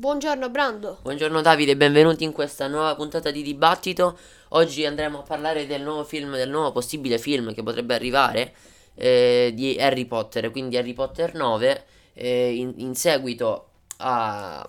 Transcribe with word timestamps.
Buongiorno 0.00 0.48
Brando. 0.48 0.98
Buongiorno 1.02 1.42
Davide, 1.42 1.76
benvenuti 1.76 2.24
in 2.24 2.32
questa 2.32 2.66
nuova 2.68 2.94
puntata 2.94 3.30
di 3.30 3.42
dibattito. 3.42 4.18
Oggi 4.48 4.86
andremo 4.86 5.18
a 5.18 5.22
parlare 5.24 5.66
del 5.66 5.82
nuovo 5.82 6.04
film, 6.04 6.36
del 6.36 6.48
nuovo 6.48 6.72
possibile 6.72 7.18
film 7.18 7.52
che 7.52 7.62
potrebbe 7.62 7.96
arrivare 7.96 8.54
eh, 8.94 9.52
di 9.54 9.76
Harry 9.78 10.06
Potter, 10.06 10.50
quindi 10.52 10.78
Harry 10.78 10.94
Potter 10.94 11.34
9, 11.34 11.84
eh, 12.14 12.54
in, 12.54 12.72
in, 12.76 12.94
seguito 12.94 13.72
a, 13.98 14.66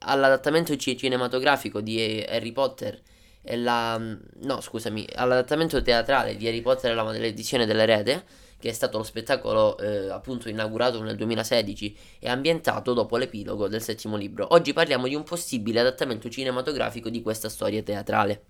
all'adattamento 0.00 0.76
cinematografico 0.76 1.80
di 1.80 2.22
Harry 2.28 2.52
Potter 2.52 3.00
e 3.40 3.56
la... 3.56 3.96
no 3.96 4.60
scusami, 4.60 5.08
all'adattamento 5.14 5.80
teatrale 5.80 6.36
di 6.36 6.46
Harry 6.46 6.60
Potter 6.60 6.90
e 6.90 6.94
la 6.94 7.04
maledizione 7.04 7.64
dell'erede 7.64 8.24
che 8.62 8.68
è 8.68 8.72
stato 8.72 8.96
lo 8.96 9.02
spettacolo 9.02 9.76
eh, 9.78 10.08
appunto 10.08 10.48
inaugurato 10.48 11.02
nel 11.02 11.16
2016 11.16 11.98
e 12.20 12.28
ambientato 12.28 12.92
dopo 12.92 13.16
l'epilogo 13.16 13.66
del 13.66 13.82
settimo 13.82 14.16
libro. 14.16 14.46
Oggi 14.50 14.72
parliamo 14.72 15.08
di 15.08 15.16
un 15.16 15.24
possibile 15.24 15.80
adattamento 15.80 16.28
cinematografico 16.28 17.08
di 17.08 17.22
questa 17.22 17.48
storia 17.48 17.82
teatrale. 17.82 18.44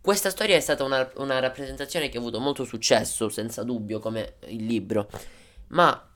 Questa 0.00 0.30
storia 0.30 0.54
è 0.54 0.60
stata 0.60 0.84
una, 0.84 1.10
una 1.16 1.40
rappresentazione 1.40 2.08
che 2.08 2.18
ha 2.18 2.20
avuto 2.20 2.38
molto 2.38 2.62
successo, 2.62 3.28
senza 3.28 3.64
dubbio, 3.64 3.98
come 3.98 4.36
il 4.46 4.64
libro, 4.64 5.10
ma 5.70 6.08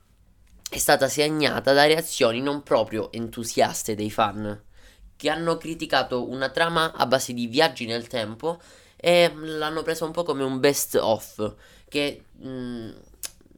è 0.69 0.77
stata 0.77 1.09
segnata 1.09 1.73
da 1.73 1.85
reazioni 1.85 2.39
non 2.39 2.63
proprio 2.63 3.11
entusiaste 3.11 3.95
dei 3.95 4.09
fan, 4.09 4.63
che 5.17 5.29
hanno 5.29 5.57
criticato 5.57 6.29
una 6.29 6.47
trama 6.47 6.93
a 6.93 7.05
base 7.05 7.33
di 7.33 7.47
viaggi 7.47 7.85
nel 7.85 8.07
tempo 8.07 8.61
e 8.95 9.29
l'hanno 9.35 9.81
presa 9.81 10.05
un 10.05 10.11
po' 10.11 10.23
come 10.23 10.43
un 10.43 10.61
best 10.61 10.95
of 10.95 11.55
che 11.91 12.23
mh, 12.37 12.89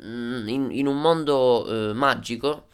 mm, 0.03 0.47
in, 0.47 0.71
in, 0.71 0.87
un 0.87 0.99
mondo 0.99 1.65
eh, 1.67 1.93
magico 1.93 2.65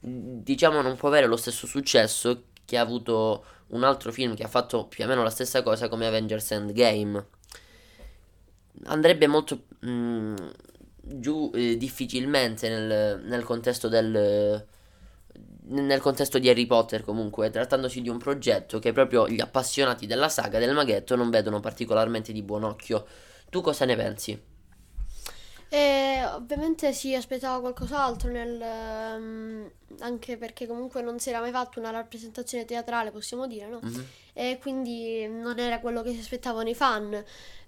diciamo 0.00 0.82
non 0.82 0.96
può 0.96 1.08
avere 1.08 1.28
lo 1.28 1.36
stesso 1.36 1.68
successo 1.68 2.46
che 2.64 2.76
ha 2.76 2.80
avuto 2.80 3.44
un 3.68 3.84
altro 3.84 4.10
film 4.10 4.34
che 4.34 4.42
ha 4.42 4.48
fatto 4.48 4.86
più 4.86 5.04
o 5.04 5.06
meno 5.06 5.22
la 5.22 5.30
stessa 5.30 5.62
cosa 5.62 5.88
come 5.88 6.06
Avengers 6.06 6.50
Endgame 6.50 7.26
andrebbe 8.86 9.28
molto 9.28 9.62
mh, 9.78 9.88
mm, 9.88 10.34
giù 11.02 11.52
eh, 11.54 11.76
difficilmente 11.76 12.68
nel, 12.68 13.22
nel 13.24 13.44
contesto 13.44 13.86
del 13.86 14.66
nel 15.68 16.00
contesto 16.00 16.38
di 16.38 16.48
Harry 16.48 16.66
Potter 16.66 17.02
comunque, 17.02 17.50
trattandosi 17.50 18.00
di 18.00 18.08
un 18.08 18.18
progetto 18.18 18.78
che 18.78 18.92
proprio 18.92 19.28
gli 19.28 19.40
appassionati 19.40 20.06
della 20.06 20.28
saga 20.28 20.60
del 20.60 20.72
maghetto 20.72 21.16
non 21.16 21.28
vedono 21.28 21.58
particolarmente 21.58 22.32
di 22.32 22.42
buon 22.42 22.62
occhio. 22.62 23.04
Tu 23.50 23.60
cosa 23.62 23.84
ne 23.84 23.96
pensi? 23.96 24.40
E 25.68 26.22
ovviamente 26.32 26.92
si 26.92 27.14
aspettava 27.14 27.60
qualcos'altro 27.60 28.30
nel, 28.30 28.60
um, 28.60 29.70
anche 29.98 30.36
perché 30.36 30.66
comunque 30.66 31.02
non 31.02 31.18
si 31.18 31.30
era 31.30 31.40
mai 31.40 31.50
fatto 31.50 31.80
una 31.80 31.90
rappresentazione 31.90 32.64
teatrale, 32.64 33.10
possiamo 33.10 33.46
dire, 33.46 33.66
no? 33.66 33.80
Mm-hmm. 33.84 34.00
E 34.32 34.58
quindi 34.60 35.26
non 35.26 35.58
era 35.58 35.80
quello 35.80 36.02
che 36.02 36.12
si 36.12 36.20
aspettavano 36.20 36.68
i 36.68 36.74
fan. 36.74 37.22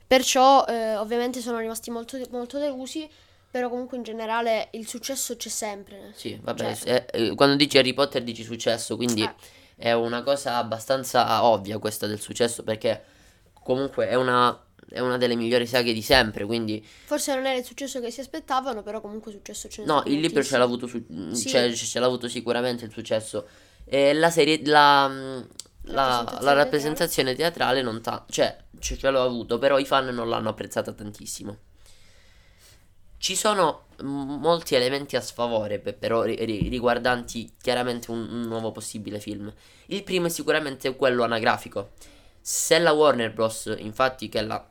Perciò 0.07 0.65
eh, 0.67 0.97
ovviamente 0.97 1.41
sono 1.41 1.59
rimasti 1.59 1.91
molto, 1.91 2.19
molto 2.31 2.59
delusi, 2.59 3.09
però 3.51 3.69
comunque 3.69 3.97
in 3.97 4.05
generale 4.05 4.69
il 4.73 4.87
successo 4.87 5.37
c'è 5.37 5.49
sempre. 5.49 6.13
Sì, 6.15 6.39
vabbè, 6.41 6.75
cioè, 6.77 7.07
eh, 7.11 7.35
quando 7.35 7.57
dici 7.57 7.79
Harry 7.79 7.95
Potter 7.95 8.23
dici 8.23 8.45
successo, 8.45 8.97
quindi 8.97 9.23
eh. 9.23 9.35
è 9.77 9.93
una 9.93 10.23
cosa 10.23 10.57
abbastanza 10.57 11.45
ovvia 11.45 11.79
questa 11.79 12.07
del 12.07 12.21
successo 12.21 12.63
perché 12.63 13.03
comunque 13.53 14.09
è 14.09 14.15
una 14.15 14.59
è 14.91 15.01
una 15.01 15.17
delle 15.17 15.35
migliori 15.37 15.67
saghe 15.67 15.93
di 15.93 16.03
sempre, 16.03 16.45
quindi... 16.45 16.85
Forse 17.05 17.35
non 17.35 17.47
era 17.47 17.59
il 17.59 17.65
successo 17.65 18.01
che 18.01 18.11
si 18.11 18.21
aspettavano, 18.21 18.83
però 18.83 19.01
comunque 19.01 19.33
successo 19.33 19.69
ce 19.69 19.83
n'è 19.83 19.87
No, 19.87 20.03
il 20.07 20.21
libro 20.21 20.43
ce 20.43 20.57
l'ha 20.57 20.65
avuto, 20.65 20.87
su- 20.87 21.05
sì. 21.33 21.49
cioè, 21.49 21.73
ce 21.73 21.99
l'ha 21.99 22.07
avuto 22.07 22.29
sicuramente 22.29 22.85
il 22.85 22.93
successo. 22.93 23.47
E 23.85 24.13
la 24.13 24.31
serie, 24.31 24.61
la, 24.65 25.07
la, 25.09 26.23
la, 26.23 26.39
la 26.41 26.53
rappresentazione 26.53 27.35
teatrale 27.35 27.83
non 27.83 28.01
ta- 28.01 28.25
cioè, 28.29 28.57
ce, 28.79 28.97
ce 28.97 29.11
l'ho 29.11 29.23
avuto, 29.23 29.59
però 29.59 29.79
i 29.79 29.85
fan 29.85 30.07
non 30.09 30.29
l'hanno 30.29 30.51
apprezzata 30.51 30.93
tantissimo. 30.93 31.57
Ci 33.19 33.35
sono 33.35 33.87
molti 34.03 34.77
elementi 34.77 35.17
a 35.17 35.21
sfavore, 35.21 35.81
però 35.81 36.23
riguardanti 36.23 37.53
chiaramente 37.61 38.13
un, 38.13 38.21
un 38.31 38.43
nuovo 38.43 38.71
possibile 38.71 39.19
film. 39.19 39.53
Il 39.87 40.05
primo 40.05 40.27
è 40.27 40.31
sicuramente 40.31 40.95
quello 40.95 41.25
anagrafico. 41.25 41.91
Se 42.41 42.79
la 42.79 42.93
Warner 42.93 43.33
Bros., 43.33 43.75
infatti, 43.79 44.29
che 44.29 44.39
è 44.39 44.43
la 44.43 44.65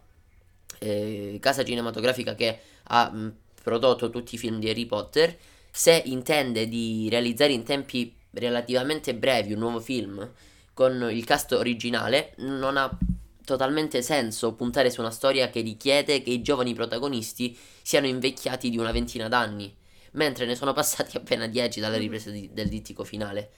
eh, 0.80 1.38
casa 1.42 1.64
cinematografica 1.64 2.36
che 2.36 2.60
ha 2.84 3.10
mh, 3.10 3.36
prodotto 3.64 4.10
tutti 4.10 4.36
i 4.36 4.38
film 4.38 4.60
di 4.60 4.70
Harry 4.70 4.86
Potter, 4.86 5.38
se 5.72 6.02
intende 6.06 6.68
di 6.68 7.08
realizzare 7.10 7.54
in 7.54 7.64
tempi 7.64 8.16
relativamente 8.32 9.16
brevi 9.16 9.54
un 9.54 9.60
nuovo 9.60 9.80
film 9.80 10.30
con 10.74 11.10
il 11.12 11.24
cast 11.26 11.54
originale, 11.54 12.34
non 12.38 12.78
ha 12.78 12.98
totalmente 13.44 14.02
senso 14.02 14.54
puntare 14.54 14.92
su 14.92 15.00
una 15.00 15.10
storia 15.10 15.50
che 15.50 15.62
richiede 15.62 16.22
che 16.22 16.30
i 16.32 16.42
giovani 16.42 16.74
protagonisti 16.74 17.58
siano 17.82 18.06
invecchiati 18.06 18.70
di 18.70 18.78
una 18.78 18.92
ventina 18.92 19.28
d'anni, 19.28 19.74
mentre 20.12 20.46
ne 20.46 20.56
sono 20.56 20.74
passati 20.74 21.18
appena 21.18 21.48
dieci 21.48 21.80
dalla 21.80 21.98
ripresa 21.98 22.30
di, 22.30 22.50
del 22.52 22.68
dittico 22.68 23.04
finale. 23.04 23.50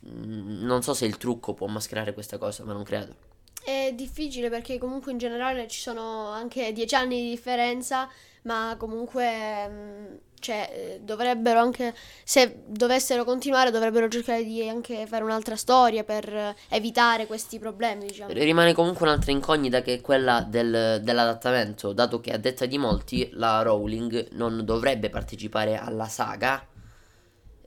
Non 0.00 0.82
so 0.82 0.92
se 0.94 1.06
il 1.06 1.18
trucco 1.18 1.54
può 1.54 1.66
mascherare 1.68 2.12
questa 2.14 2.38
cosa, 2.38 2.64
ma 2.64 2.72
non 2.72 2.82
credo. 2.82 3.29
È 3.62 3.92
difficile 3.94 4.48
perché 4.48 4.78
comunque 4.78 5.12
in 5.12 5.18
generale 5.18 5.68
ci 5.68 5.80
sono 5.80 6.28
anche 6.28 6.72
dieci 6.72 6.94
anni 6.94 7.22
di 7.22 7.30
differenza, 7.30 8.08
ma 8.42 8.74
comunque 8.78 9.68
mm, 9.68 10.06
cioè, 10.40 10.70
eh, 10.72 11.00
dovrebbero 11.02 11.60
anche, 11.60 11.94
se 12.24 12.62
dovessero 12.66 13.24
continuare, 13.24 13.70
dovrebbero 13.70 14.08
cercare 14.08 14.42
di 14.42 14.66
anche 14.68 15.06
fare 15.06 15.22
un'altra 15.22 15.54
storia 15.54 16.02
per 16.02 16.54
evitare 16.68 17.26
questi 17.26 17.58
problemi. 17.58 18.06
Diciamo. 18.06 18.32
Rimane 18.32 18.72
comunque 18.72 19.06
un'altra 19.06 19.30
incognita 19.30 19.82
che 19.82 19.94
è 19.94 20.00
quella 20.00 20.40
del, 20.40 21.00
dell'adattamento, 21.02 21.92
dato 21.92 22.20
che 22.20 22.32
a 22.32 22.38
detta 22.38 22.66
di 22.66 22.78
molti 22.78 23.28
la 23.34 23.62
Rowling 23.62 24.30
non 24.32 24.64
dovrebbe 24.64 25.10
partecipare 25.10 25.76
alla 25.76 26.08
saga 26.08 26.66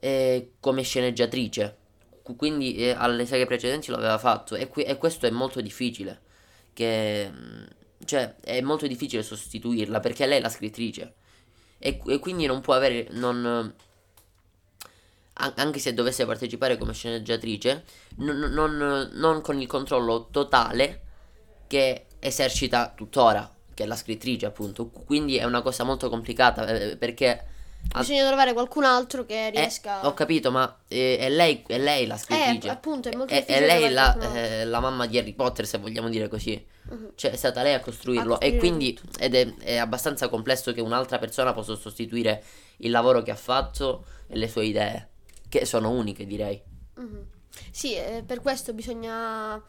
eh, 0.00 0.50
come 0.60 0.82
sceneggiatrice 0.82 1.78
quindi 2.36 2.76
eh, 2.76 2.90
alle 2.90 3.26
saghe 3.26 3.44
precedenti 3.44 3.90
lo 3.90 3.96
aveva 3.96 4.16
fatto 4.16 4.54
e, 4.54 4.68
qui, 4.68 4.82
e, 4.82 4.96
questo 4.96 5.26
è 5.26 5.30
molto 5.30 5.60
difficile. 5.60 6.22
Che, 6.72 7.30
mm, 7.30 7.64
cioè, 8.04 8.36
è 8.40 8.60
molto 8.62 8.86
difficile 8.86 9.22
sostituirla 9.22 10.00
perché 10.00 10.26
lei 10.26 10.38
è 10.38 10.40
la 10.40 10.48
scrittrice. 10.48 11.14
E, 11.78 12.00
e 12.06 12.18
quindi 12.18 12.46
non 12.46 12.60
può 12.62 12.74
avere. 12.74 13.08
Non, 13.10 13.74
anche 15.34 15.78
se 15.78 15.92
dovesse 15.92 16.24
partecipare 16.24 16.78
come 16.78 16.94
sceneggiatrice, 16.94 17.84
non, 18.16 18.38
non, 18.38 19.10
non 19.12 19.40
con 19.40 19.60
il 19.60 19.66
controllo 19.66 20.28
totale 20.30 21.02
che 21.66 22.06
esercita 22.20 22.92
tuttora, 22.94 23.52
che 23.74 23.84
è 23.84 23.86
la 23.86 23.96
scrittrice, 23.96 24.46
appunto. 24.46 24.88
Quindi 24.88 25.36
è 25.36 25.44
una 25.44 25.60
cosa 25.60 25.84
molto 25.84 26.08
complicata 26.08 26.66
eh, 26.66 26.96
perché 26.96 27.52
Bisogna 27.96 28.26
trovare 28.26 28.52
qualcun 28.52 28.84
altro 28.84 29.24
che 29.24 29.46
eh, 29.46 29.50
riesca. 29.50 30.02
Eh, 30.02 30.06
ho 30.06 30.14
capito, 30.14 30.50
ma 30.50 30.78
eh, 30.88 31.18
è, 31.18 31.30
lei, 31.30 31.62
è 31.66 31.78
lei 31.78 32.06
la 32.06 32.16
scrittrice. 32.16 32.66
Eh, 32.66 32.70
appunto, 32.70 33.08
è 33.08 33.14
molto 33.14 33.32
è, 33.32 33.44
è 33.44 33.64
lei 33.64 33.90
la, 33.92 34.18
eh, 34.34 34.64
la, 34.64 34.80
mamma 34.80 35.06
di 35.06 35.16
Harry 35.16 35.32
Potter, 35.32 35.66
se 35.66 35.78
vogliamo 35.78 36.08
dire 36.08 36.28
così. 36.28 36.64
Uh-huh. 36.88 37.12
Cioè, 37.14 37.30
è 37.30 37.36
stata 37.36 37.62
lei 37.62 37.74
a 37.74 37.80
costruirlo. 37.80 38.34
A 38.34 38.38
e 38.40 38.56
quindi 38.56 38.98
ed 39.18 39.34
è, 39.34 39.54
è, 39.58 39.76
abbastanza 39.76 40.28
complesso 40.28 40.72
che 40.72 40.80
un'altra 40.80 41.18
persona 41.18 41.52
possa 41.52 41.76
sostituire 41.76 42.42
il 42.78 42.90
lavoro 42.90 43.22
che 43.22 43.30
ha 43.30 43.36
fatto 43.36 44.04
e 44.26 44.36
le 44.36 44.48
sue 44.48 44.64
idee, 44.64 45.08
che 45.48 45.64
sono 45.64 45.90
uniche, 45.90 46.26
direi. 46.26 46.60
Uh-huh. 46.96 47.26
Sì, 47.70 47.94
eh, 47.94 48.24
per 48.26 48.40
questo 48.40 48.72
bisogna 48.72 49.62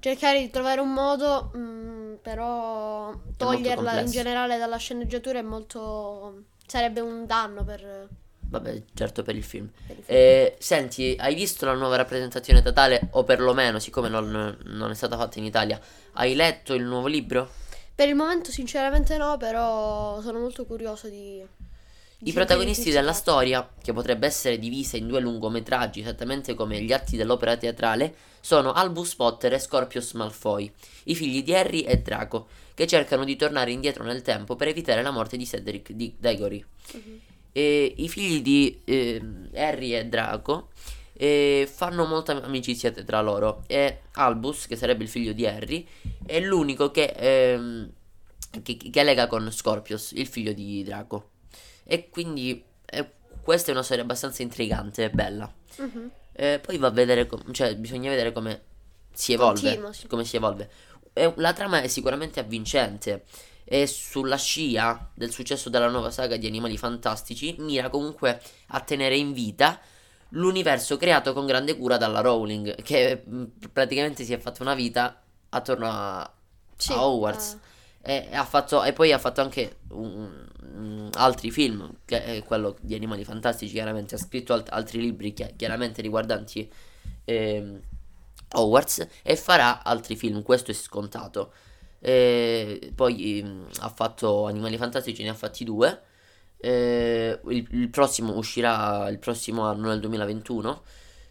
cercare 0.00 0.40
di 0.40 0.50
trovare 0.50 0.80
un 0.80 0.92
modo, 0.92 1.50
mh, 1.54 1.58
mm, 1.58 2.14
però 2.20 3.14
toglierla 3.36 4.00
in 4.00 4.10
generale 4.10 4.58
dalla 4.58 4.76
sceneggiatura 4.76 5.38
è 5.38 5.42
molto 5.42 6.42
Sarebbe 6.66 7.00
un 7.00 7.26
danno 7.26 7.64
per... 7.64 8.08
Vabbè, 8.46 8.82
certo 8.94 9.22
per 9.22 9.34
il 9.36 9.42
film. 9.42 9.68
Per 9.86 9.96
il 9.96 10.02
film. 10.04 10.18
Eh, 10.18 10.56
senti, 10.58 11.16
hai 11.18 11.34
visto 11.34 11.64
la 11.66 11.74
nuova 11.74 11.96
rappresentazione 11.96 12.62
totale? 12.62 13.08
O 13.12 13.24
perlomeno, 13.24 13.78
siccome 13.78 14.08
non, 14.08 14.56
non 14.64 14.90
è 14.90 14.94
stata 14.94 15.16
fatta 15.16 15.38
in 15.38 15.44
Italia, 15.44 15.80
hai 16.12 16.34
letto 16.34 16.74
il 16.74 16.84
nuovo 16.84 17.06
libro? 17.06 17.50
Per 17.94 18.08
il 18.08 18.14
momento 18.14 18.50
sinceramente 18.50 19.16
no, 19.16 19.36
però 19.36 20.20
sono 20.20 20.40
molto 20.40 20.64
curioso 20.64 21.08
di... 21.08 21.44
I 22.18 22.32
protagonisti 22.32 22.90
della 22.90 23.12
storia, 23.12 23.68
che 23.82 23.92
potrebbe 23.92 24.26
essere 24.26 24.58
divisa 24.58 24.96
in 24.96 25.06
due 25.06 25.20
lungometraggi 25.20 26.00
esattamente 26.00 26.54
come 26.54 26.80
gli 26.80 26.92
atti 26.92 27.16
dell'opera 27.16 27.56
teatrale, 27.56 28.14
sono 28.40 28.72
Albus 28.72 29.14
Potter 29.14 29.52
e 29.52 29.58
Scorpius 29.58 30.12
Malfoy, 30.12 30.70
i 31.04 31.14
figli 31.14 31.42
di 31.42 31.54
Harry 31.54 31.80
e 31.80 31.98
Draco, 31.98 32.46
che 32.74 32.86
cercano 32.86 33.24
di 33.24 33.36
tornare 33.36 33.72
indietro 33.72 34.04
nel 34.04 34.22
tempo 34.22 34.56
per 34.56 34.68
evitare 34.68 35.02
la 35.02 35.10
morte 35.10 35.36
di 35.36 35.46
Cedric 35.46 35.92
di 35.92 36.14
Diggory. 36.16 36.64
Uh-huh. 36.92 37.20
I 37.52 38.08
figli 38.08 38.42
di 38.42 38.80
eh, 38.84 39.22
Harry 39.54 39.94
e 39.94 40.06
Draco 40.06 40.70
eh, 41.12 41.68
fanno 41.72 42.04
molta 42.04 42.42
amicizia 42.42 42.90
tra 42.90 43.20
loro 43.20 43.64
e 43.66 44.00
Albus, 44.12 44.66
che 44.66 44.76
sarebbe 44.76 45.04
il 45.04 45.08
figlio 45.08 45.32
di 45.32 45.46
Harry, 45.46 45.86
è 46.26 46.40
l'unico 46.40 46.90
che, 46.90 47.14
ehm, 47.16 47.90
che, 48.62 48.76
che 48.76 49.02
lega 49.02 49.26
con 49.26 49.50
Scorpius, 49.52 50.12
il 50.12 50.26
figlio 50.26 50.52
di 50.52 50.82
Draco. 50.82 51.30
E 51.84 52.08
quindi 52.08 52.62
eh, 52.86 53.10
questa 53.42 53.70
è 53.70 53.74
una 53.74 53.82
storia 53.82 54.02
abbastanza 54.02 54.42
intrigante 54.42 55.04
e 55.04 55.10
bella. 55.10 55.52
Uh-huh. 55.76 56.10
Eh, 56.32 56.60
poi 56.60 56.78
va 56.78 56.88
a 56.88 56.90
vedere, 56.90 57.26
com- 57.26 57.52
cioè 57.52 57.76
bisogna 57.76 58.10
vedere 58.10 58.32
come 58.32 58.62
si 59.12 59.32
evolve. 59.32 59.60
Continua, 59.60 59.92
sì. 59.92 60.06
Come 60.06 60.24
si 60.24 60.36
evolve. 60.36 60.70
E 61.12 61.32
la 61.36 61.52
trama 61.52 61.80
è 61.82 61.88
sicuramente 61.88 62.40
avvincente. 62.40 63.24
E 63.64 63.86
sulla 63.86 64.36
scia 64.36 65.10
del 65.14 65.30
successo 65.30 65.70
della 65.70 65.88
nuova 65.88 66.10
saga 66.10 66.36
di 66.36 66.46
Animali 66.46 66.76
Fantastici, 66.76 67.54
mira 67.58 67.88
comunque 67.88 68.40
a 68.68 68.80
tenere 68.80 69.16
in 69.16 69.32
vita 69.32 69.80
l'universo 70.30 70.96
creato 70.96 71.32
con 71.32 71.46
grande 71.46 71.76
cura 71.76 71.96
dalla 71.96 72.20
Rowling, 72.20 72.82
che 72.82 73.22
mh, 73.24 73.44
praticamente 73.72 74.24
si 74.24 74.32
è 74.32 74.38
fatta 74.38 74.62
una 74.62 74.74
vita 74.74 75.22
attorno 75.48 75.88
a, 75.88 76.30
Sì, 76.76 76.92
a 76.92 77.06
Hogwarts. 77.06 77.58
E, 78.06 78.28
ha 78.32 78.44
fatto, 78.44 78.82
e 78.84 78.92
poi 78.92 79.12
ha 79.12 79.18
fatto 79.18 79.40
anche 79.40 79.78
un- 79.90 80.46
un- 80.74 81.10
altri 81.14 81.50
film, 81.50 81.90
che 82.04 82.22
è 82.24 82.42
quello 82.44 82.76
di 82.80 82.94
Animali 82.94 83.24
Fantastici, 83.24 83.72
chiaramente 83.72 84.14
ha 84.16 84.18
scritto 84.18 84.52
alt- 84.52 84.68
altri 84.70 85.00
libri 85.00 85.32
chi- 85.32 85.54
chiaramente 85.56 86.02
riguardanti 86.02 86.70
ehm, 87.26 87.80
Hogwarts 88.56 89.06
e 89.22 89.36
farà 89.36 89.82
altri 89.82 90.16
film, 90.16 90.42
questo 90.42 90.70
è 90.70 90.74
scontato. 90.74 91.52
E 92.00 92.92
poi 92.94 93.38
ehm, 93.40 93.66
ha 93.80 93.88
fatto 93.88 94.46
Animali 94.46 94.76
Fantastici, 94.76 95.22
ne 95.22 95.30
ha 95.30 95.34
fatti 95.34 95.64
due. 95.64 96.02
Eh, 96.58 97.38
il, 97.48 97.66
il 97.72 97.88
prossimo 97.90 98.36
uscirà 98.36 99.08
il 99.08 99.18
prossimo 99.18 99.64
anno, 99.66 99.88
nel 99.88 100.00
2021. 100.00 100.82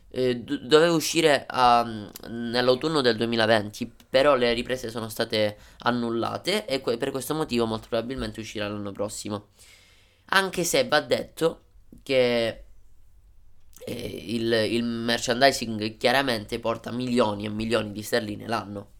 Eh, 0.10 0.38
do- 0.42 0.58
doveva 0.60 0.94
uscire 0.94 1.46
a- 1.48 1.84
nell'autunno 2.30 3.02
del 3.02 3.18
2020, 3.18 3.92
però 4.14 4.36
le 4.36 4.54
riprese 4.54 4.92
sono 4.92 5.10
state 5.10 5.58
annullate 5.80 6.68
e 6.68 6.82
que- 6.82 6.98
per 6.98 7.10
questo 7.10 7.34
motivo 7.34 7.66
molto 7.66 7.88
probabilmente 7.90 8.42
uscirà 8.42 8.68
l'anno 8.68 8.92
prossimo. 8.92 9.48
Anche 10.26 10.64
se 10.64 10.88
va 10.88 11.02
detto 11.02 11.64
che 12.04 12.64
eh, 13.80 14.24
il, 14.28 14.54
il 14.70 14.84
merchandising 14.84 15.98
chiaramente 15.98 16.60
porta 16.60 16.92
milioni 16.92 17.46
e 17.46 17.50
milioni 17.50 17.92
di 17.92 18.04
sterline 18.04 18.46
l'anno. 18.46 18.92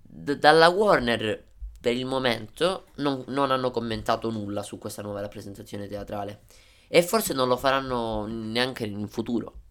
D- 0.00 0.38
dalla 0.38 0.68
Warner 0.68 1.44
per 1.78 1.94
il 1.94 2.06
momento 2.06 2.86
non, 2.94 3.22
non 3.26 3.50
hanno 3.50 3.70
commentato 3.70 4.30
nulla 4.30 4.62
su 4.62 4.78
questa 4.78 5.02
nuova 5.02 5.20
rappresentazione 5.20 5.88
teatrale 5.88 6.44
e 6.88 7.02
forse 7.02 7.34
non 7.34 7.48
lo 7.48 7.58
faranno 7.58 8.24
neanche 8.24 8.86
in 8.86 9.08
futuro. 9.08 9.63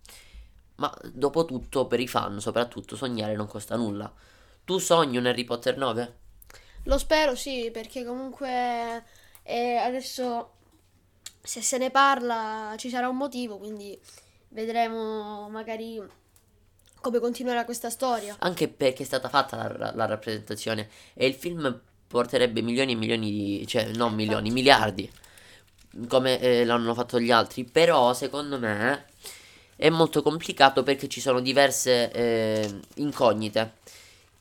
Ma 0.75 0.93
dopo 1.11 1.45
tutto, 1.45 1.87
per 1.87 1.99
i 1.99 2.07
fan, 2.07 2.39
soprattutto, 2.39 2.95
sognare 2.95 3.35
non 3.35 3.47
costa 3.47 3.75
nulla. 3.75 4.11
Tu 4.65 4.77
sogni 4.77 5.17
un 5.17 5.25
Harry 5.25 5.43
Potter 5.43 5.77
9? 5.77 6.17
Lo 6.83 6.97
spero, 6.97 7.35
sì, 7.35 7.69
perché 7.71 8.03
comunque 8.03 9.03
eh, 9.43 9.75
adesso 9.75 10.51
se 11.41 11.61
se 11.61 11.77
ne 11.77 11.91
parla 11.91 12.73
ci 12.77 12.89
sarà 12.89 13.09
un 13.09 13.17
motivo, 13.17 13.57
quindi 13.57 13.99
vedremo 14.49 15.49
magari 15.49 16.01
come 17.01 17.19
continuerà 17.19 17.65
questa 17.65 17.89
storia. 17.89 18.35
Anche 18.39 18.69
perché 18.69 19.03
è 19.03 19.05
stata 19.05 19.27
fatta 19.27 19.75
la, 19.77 19.91
la 19.93 20.05
rappresentazione 20.05 20.89
e 21.13 21.27
il 21.27 21.33
film 21.33 21.81
porterebbe 22.07 22.61
milioni 22.61 22.93
e 22.93 22.95
milioni 22.95 23.31
di... 23.31 23.67
cioè 23.67 23.91
non 23.93 24.13
milioni, 24.13 24.47
Infatti. 24.47 24.53
miliardi, 24.53 25.11
come 26.07 26.39
eh, 26.39 26.63
l'hanno 26.63 26.93
fatto 26.93 27.19
gli 27.19 27.31
altri. 27.31 27.65
Però 27.65 28.13
secondo 28.13 28.57
me 28.57 29.07
è 29.83 29.89
molto 29.89 30.21
complicato 30.21 30.81
perché 30.81 31.09
ci 31.09 31.19
sono 31.19 31.41
diverse 31.41 32.09
eh, 32.09 32.79
incognite 32.95 33.73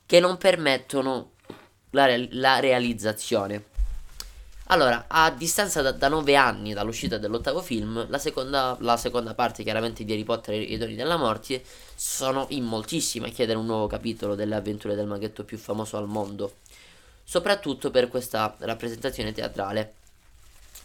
che 0.05 0.21
non 0.21 0.37
permettono 0.37 1.31
la, 1.89 2.05
re- 2.05 2.29
la 2.31 2.59
realizzazione. 2.61 3.65
Allora, 4.67 5.03
a 5.09 5.31
distanza 5.31 5.81
da, 5.81 5.91
da 5.91 6.07
nove 6.07 6.37
anni 6.37 6.71
dall'uscita 6.71 7.17
dell'ottavo 7.17 7.61
film, 7.61 8.05
la 8.07 8.19
seconda, 8.19 8.77
la 8.79 8.95
seconda 8.95 9.33
parte 9.33 9.63
chiaramente 9.63 10.05
di 10.05 10.13
Harry 10.13 10.23
Potter 10.23 10.53
e 10.53 10.61
i 10.61 10.77
doni 10.77 10.95
della 10.95 11.17
morte 11.17 11.61
sono 11.93 12.45
in 12.51 12.63
moltissimi 12.63 13.27
a 13.27 13.31
chiedere 13.31 13.59
un 13.59 13.65
nuovo 13.65 13.87
capitolo 13.87 14.35
delle 14.35 14.55
avventure 14.55 14.95
del 14.95 15.07
maghetto 15.07 15.43
più 15.43 15.57
famoso 15.57 15.97
al 15.97 16.07
mondo. 16.07 16.59
Soprattutto 17.21 17.91
per 17.91 18.07
questa 18.07 18.55
rappresentazione 18.59 19.33
teatrale. 19.33 19.95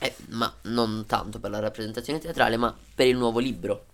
Eh, 0.00 0.16
ma 0.30 0.52
non 0.62 1.04
tanto 1.06 1.38
per 1.38 1.50
la 1.50 1.60
rappresentazione 1.60 2.18
teatrale, 2.18 2.56
ma 2.56 2.76
per 2.92 3.06
il 3.06 3.16
nuovo 3.16 3.38
libro. 3.38 3.84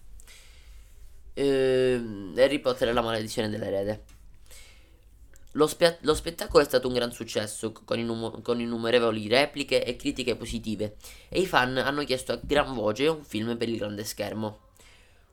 Ehm, 1.34 2.34
Harry 2.36 2.60
Potter 2.60 2.88
e 2.88 2.92
la 2.92 3.02
maledizione 3.02 3.48
dell'erede. 3.48 4.04
Lo, 5.52 5.66
spia- 5.68 5.96
lo 6.00 6.14
spettacolo 6.14 6.62
è 6.64 6.66
stato 6.66 6.88
un 6.88 6.94
gran 6.94 7.12
successo, 7.12 7.72
con, 7.72 7.98
innumo- 7.98 8.40
con 8.42 8.60
innumerevoli 8.60 9.28
repliche 9.28 9.84
e 9.84 9.94
critiche 9.94 10.34
positive, 10.34 10.96
e 11.28 11.40
i 11.40 11.46
fan 11.46 11.76
hanno 11.76 12.04
chiesto 12.04 12.32
a 12.32 12.40
gran 12.42 12.74
voce 12.74 13.06
un 13.06 13.22
film 13.22 13.56
per 13.56 13.68
il 13.68 13.78
grande 13.78 14.02
schermo. 14.04 14.62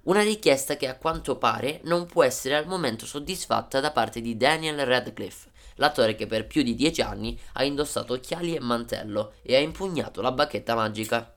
Una 0.04 0.22
richiesta 0.22 0.78
che 0.78 0.88
a 0.88 0.98
quanto 0.98 1.38
pare 1.38 1.80
non 1.84 2.06
può 2.06 2.24
essere 2.24 2.56
al 2.56 2.68
momento 2.68 3.06
soddisfatta 3.06 3.80
da 3.80 3.92
parte 3.92 4.22
di 4.22 4.38
Daniel 4.38 4.86
Radcliffe, 4.86 5.50
l'attore 5.76 6.16
che 6.16 6.28
per 6.28 6.46
più 6.48 6.62
di 6.64 6.76
dieci 6.76 7.02
anni 7.02 7.40
ha 7.54 7.64
indossato 7.64 8.14
occhiali 8.14 8.56
e 8.56 8.60
mantello 8.60 9.34
e 9.42 9.56
ha 9.56 9.60
impugnato 9.60 10.22
la 10.22 10.32
bacchetta 10.32 10.76
magica. 10.76 11.34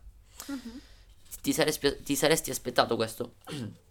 Ti, 1.41 1.53
saresti- 1.53 2.03
ti 2.03 2.17
saresti 2.17 2.51
aspettato 2.51 2.97
questo? 2.97 3.35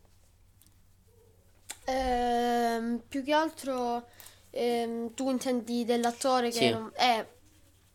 Ehm, 1.85 3.01
più 3.07 3.23
che 3.23 3.33
altro 3.33 4.07
ehm, 4.51 5.13
tu 5.13 5.29
intendi 5.29 5.85
dell'attore 5.85 6.51
che 6.51 6.57
Sì. 6.57 6.69
non... 6.69 6.91
Eh, 6.95 7.27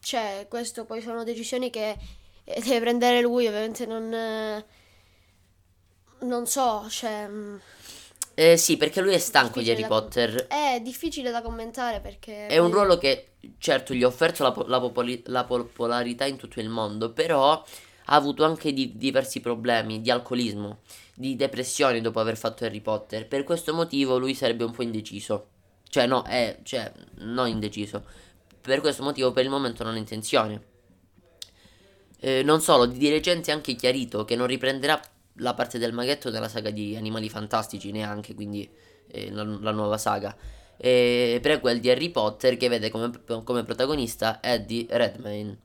cioè, 0.01 0.47
questo 0.49 0.85
poi 0.85 1.01
sono 1.03 1.25
decisioni 1.25 1.71
che 1.71 1.97
eh, 2.45 2.61
deve 2.63 2.81
prendere 2.81 3.21
lui, 3.21 3.47
ovviamente 3.47 3.87
non... 3.87 4.13
eh, 4.13 4.65
non 6.21 6.47
so, 6.47 6.87
cioè... 6.89 7.27
mm, 7.29 7.57
Eh 8.35 8.57
sì, 8.57 8.77
perché 8.77 9.01
lui 9.01 9.15
è 9.15 9.19
stanco 9.19 9.61
di 9.61 9.71
Harry 9.71 9.83
da- 9.83 9.89
Potter. 9.89 10.47
È 10.47 10.81
difficile 10.83 11.31
da 11.31 11.43
commentare 11.43 12.01
perché... 12.01 12.47
È 12.47 12.59
un 12.59 12.71
ruolo 12.71 12.99
che, 12.99 13.31
certo, 13.59 13.95
gli 13.95 14.03
ha 14.03 14.07
offerto 14.07 14.43
la, 14.43 14.53
po- 14.53 14.65
la 14.67 14.81
popoli- 14.81 15.23
la 15.27 15.45
popolarità 15.45 16.25
in 16.25 16.37
tutto 16.37 16.61
il 16.61 16.69
mondo, 16.69 17.13
però 17.13 17.53
ha 17.53 18.15
avuto 18.15 18.45
anche 18.45 18.73
di- 18.73 18.97
diversi 18.97 19.41
problemi 19.41 20.01
di 20.01 20.11
alcolismo, 20.11 20.79
di 21.19 21.35
depressione 21.35 22.01
dopo 22.01 22.21
aver 22.21 22.37
fatto 22.37 22.65
Harry 22.65 22.81
Potter. 22.81 23.27
Per 23.27 23.43
questo 23.43 23.75
motivo 23.75 24.19
lui 24.19 24.35
sarebbe 24.35 24.63
un 24.63 24.71
po' 24.71 24.85
indeciso. 24.85 25.49
Cioè, 25.89 26.07
no, 26.07 26.23
è, 26.23 26.61
cioè, 26.63 26.93
non 27.17 27.49
indeciso. 27.49 28.05
Per 28.61 28.81
questo 28.81 29.03
motivo 29.03 29.33
per 29.33 29.43
il 29.43 29.51
momento 29.51 29.83
non 29.83 29.95
ha 29.95 29.99
intenzione. 29.99 30.63
Eh, 32.21 32.45
non 32.45 32.61
solo, 32.61 32.87
di 32.87 33.09
recente 33.11 33.51
ha 33.51 33.55
anche 33.55 33.75
chiarito 33.75 34.25
che 34.25 34.37
non 34.37 34.47
riprenderà 34.47 35.01
la 35.41 35.55
parte 35.55 35.79
del 35.79 35.93
maghetto 35.93 36.31
nella 36.31 36.49
saga 36.49 36.71
di 36.71 36.95
Animali 36.95 37.29
Fantastici, 37.29 37.91
neanche, 37.91 38.35
quindi 38.37 38.69
eh, 39.09 39.33
la, 39.33 39.43
la 39.43 39.73
nuova 39.73 39.99
saga. 39.99 40.37
E 40.77 41.41
prequel 41.43 41.81
di 41.81 41.91
Harry 41.91 42.11
Potter 42.11 42.57
che 42.57 42.69
vede 42.69 42.91
come, 42.91 43.11
come 43.43 43.65
protagonista 43.65 44.39
Eddie 44.41 44.87
Redmayne. 44.89 45.59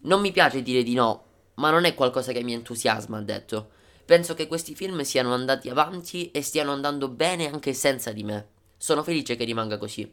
Non 0.00 0.20
mi 0.20 0.32
piace 0.32 0.60
dire 0.60 0.82
di 0.82 0.92
no, 0.92 1.24
ma 1.54 1.70
non 1.70 1.86
è 1.86 1.94
qualcosa 1.94 2.32
che 2.32 2.42
mi 2.42 2.52
entusiasma, 2.52 3.16
ha 3.16 3.22
detto. 3.22 3.73
Penso 4.04 4.34
che 4.34 4.46
questi 4.46 4.74
film 4.74 5.00
siano 5.00 5.32
andati 5.32 5.68
avanti 5.68 6.30
e 6.30 6.42
stiano 6.42 6.72
andando 6.72 7.08
bene 7.08 7.48
anche 7.48 7.72
senza 7.72 8.12
di 8.12 8.22
me. 8.22 8.48
Sono 8.76 9.02
felice 9.02 9.36
che 9.36 9.44
rimanga 9.44 9.78
così. 9.78 10.12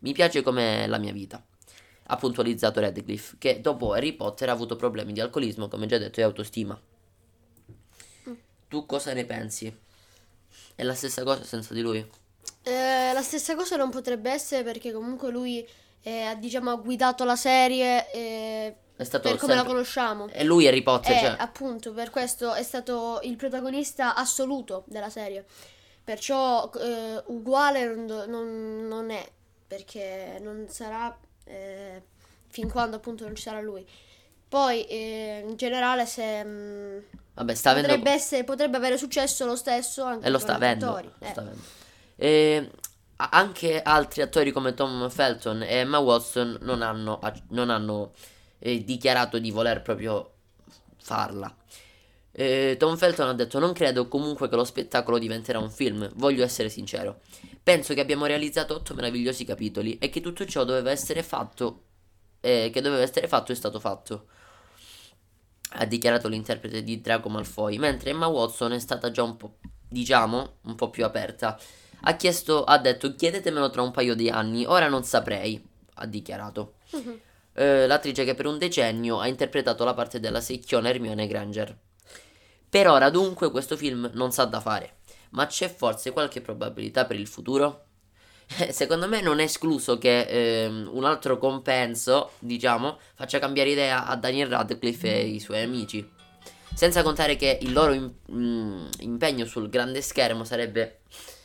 Mi 0.00 0.12
piace 0.12 0.42
come 0.42 0.86
la 0.86 0.98
mia 0.98 1.12
vita. 1.12 1.42
Ha 2.06 2.16
puntualizzato 2.16 2.80
Radcliffe, 2.80 3.36
che 3.38 3.60
dopo 3.60 3.92
Harry 3.92 4.12
Potter 4.12 4.48
ha 4.48 4.52
avuto 4.52 4.76
problemi 4.76 5.12
di 5.12 5.20
alcolismo, 5.20 5.68
come 5.68 5.86
già 5.86 5.96
detto, 5.96 6.20
e 6.20 6.22
autostima. 6.22 6.78
Tu 8.68 8.86
cosa 8.86 9.12
ne 9.12 9.24
pensi? 9.24 9.74
È 10.74 10.82
la 10.82 10.94
stessa 10.94 11.22
cosa 11.22 11.42
senza 11.44 11.72
di 11.72 11.80
lui? 11.80 11.98
Eh, 12.62 13.12
la 13.12 13.22
stessa 13.22 13.54
cosa 13.54 13.76
non 13.76 13.90
potrebbe 13.90 14.30
essere 14.30 14.62
perché 14.62 14.92
comunque 14.92 15.30
lui 15.30 15.66
eh, 16.02 16.22
ha, 16.22 16.34
diciamo, 16.34 16.70
ha 16.70 16.76
guidato 16.76 17.24
la 17.24 17.36
serie 17.36 18.10
eh, 18.12 18.76
È 19.00 19.04
stato 19.04 19.28
per 19.30 19.38
come 19.38 19.52
la 19.54 19.58
sempre- 19.60 19.74
conosciamo. 19.76 20.28
È 20.28 20.44
lui 20.44 20.66
Harry 20.66 20.82
Potter, 20.82 21.16
Eh, 21.16 21.18
cioè. 21.20 21.36
appunto, 21.38 21.92
per 21.92 22.10
questo 22.10 22.52
è 22.54 22.62
stato 22.62 23.20
il 23.22 23.36
protagonista 23.36 24.14
assoluto 24.14 24.84
della 24.86 25.08
serie. 25.10 25.44
Perciò 26.04 26.70
eh, 26.78 27.22
uguale 27.26 27.94
non, 27.94 28.86
non- 28.88 29.10
è, 29.10 29.26
perché 29.66 30.38
non 30.42 30.66
sarà 30.68 31.16
eh, 31.44 32.02
fin 32.48 32.68
quando 32.70 32.96
appunto 32.96 33.24
non 33.24 33.34
ci 33.34 33.42
sarà 33.42 33.60
lui. 33.60 33.86
Poi 34.48 34.84
eh, 34.86 35.44
in 35.46 35.56
generale 35.56 36.06
se 36.06 36.42
mh, 36.42 37.02
Vabbè, 37.34 37.54
sta 37.54 37.70
avendo 37.70 37.88
potrebbe, 37.88 38.10
essere, 38.10 38.42
potrebbe 38.44 38.76
avere 38.76 38.98
successo 38.98 39.46
lo 39.46 39.54
stesso 39.56 40.02
anche 40.04 40.26
E 40.26 40.30
lo 40.30 40.38
con 40.38 40.46
sta 40.46 40.56
avendo. 40.56 40.86
attori. 40.88 41.06
lo 41.18 41.26
Eh. 41.26 41.30
sta 41.30 41.40
avendo. 41.40 41.60
E 42.16 42.70
a- 43.16 43.28
anche 43.32 43.80
altri 43.80 44.22
attori 44.22 44.50
come 44.50 44.74
Tom 44.74 45.08
Felton 45.08 45.62
e 45.62 45.74
Emma 45.76 45.98
Watson 45.98 46.58
non 46.62 46.82
hanno, 46.82 47.20
non 47.50 47.70
hanno, 47.70 48.12
eh, 48.60 48.84
dichiarato 48.84 49.38
di 49.38 49.50
voler 49.50 49.82
proprio 49.82 50.32
farla. 50.98 51.52
Eh, 52.32 52.76
Tom 52.78 52.96
Felton 52.96 53.28
ha 53.28 53.34
detto: 53.34 53.58
Non 53.58 53.72
credo 53.72 54.06
comunque 54.08 54.48
che 54.48 54.56
lo 54.56 54.64
spettacolo 54.64 55.18
diventerà 55.18 55.58
un 55.58 55.70
film. 55.70 56.08
Voglio 56.14 56.44
essere 56.44 56.68
sincero. 56.68 57.20
Penso 57.62 57.94
che 57.94 58.00
abbiamo 58.00 58.26
realizzato 58.26 58.74
otto 58.74 58.94
meravigliosi 58.94 59.44
capitoli 59.44 59.98
e 59.98 60.08
che 60.10 60.20
tutto 60.20 60.44
ciò 60.46 60.64
doveva 60.64 60.90
essere 60.90 61.22
fatto. 61.22 61.82
eh, 62.40 62.70
che 62.72 62.80
doveva 62.80 63.02
essere 63.02 63.28
fatto 63.28 63.52
è 63.52 63.54
stato 63.54 63.80
fatto. 63.80 64.26
Ha 65.72 65.84
dichiarato 65.84 66.28
l'interprete 66.28 66.82
di 66.82 67.00
Draco 67.00 67.28
Malfoy. 67.28 67.78
Mentre 67.78 68.10
Emma 68.10 68.26
Watson 68.26 68.72
è 68.72 68.78
stata 68.78 69.10
già 69.10 69.22
un 69.22 69.36
po'. 69.36 69.56
diciamo, 69.88 70.56
un 70.62 70.74
po' 70.76 70.90
più 70.90 71.04
aperta. 71.04 71.58
Ha 72.02 72.16
chiesto, 72.16 72.64
ha 72.64 72.78
detto 72.78 73.14
chiedetemelo 73.14 73.70
tra 73.70 73.82
un 73.82 73.90
paio 73.90 74.14
di 74.14 74.30
anni, 74.30 74.64
ora 74.64 74.88
non 74.88 75.04
saprei, 75.04 75.62
ha 75.94 76.06
dichiarato. 76.06 76.74
Eh, 77.54 77.86
l'attrice 77.86 78.24
che 78.24 78.34
per 78.34 78.46
un 78.46 78.58
decennio 78.58 79.18
ha 79.18 79.26
interpretato 79.26 79.84
la 79.84 79.94
parte 79.94 80.20
della 80.20 80.40
secchiona 80.40 80.88
Hermione 80.88 81.26
Granger. 81.26 81.76
Per 82.68 82.88
ora 82.88 83.10
dunque 83.10 83.50
questo 83.50 83.76
film 83.76 84.10
non 84.14 84.30
sa 84.30 84.44
da 84.44 84.60
fare, 84.60 84.98
ma 85.30 85.46
c'è 85.46 85.68
forse 85.68 86.12
qualche 86.12 86.40
probabilità 86.40 87.04
per 87.04 87.18
il 87.18 87.26
futuro? 87.26 87.86
Eh, 88.58 88.72
Secondo 88.72 89.08
me 89.08 89.20
non 89.20 89.40
è 89.40 89.44
escluso 89.44 89.98
che 89.98 90.20
ehm, 90.22 90.88
un 90.92 91.04
altro 91.04 91.38
compenso, 91.38 92.32
diciamo, 92.38 92.98
faccia 93.14 93.38
cambiare 93.38 93.70
idea 93.70 94.06
a 94.06 94.16
Daniel 94.16 94.48
Radcliffe 94.48 95.12
e 95.12 95.26
i 95.26 95.40
suoi 95.40 95.62
amici. 95.62 96.08
Senza 96.74 97.02
contare 97.02 97.36
che 97.36 97.58
il 97.62 97.72
loro 97.72 97.92
im- 97.92 98.12
mm, 98.32 98.86
impegno 99.00 99.44
sul 99.44 99.68
grande 99.68 100.00
schermo 100.02 100.44
sarebbe 100.44 101.00